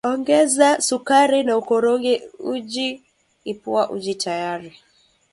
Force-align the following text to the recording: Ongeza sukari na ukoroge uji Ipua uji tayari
Ongeza 0.09 0.67
sukari 0.87 1.39
na 1.47 1.53
ukoroge 1.59 2.13
uji 2.53 2.89
Ipua 3.51 3.83
uji 3.95 4.13
tayari 4.23 4.71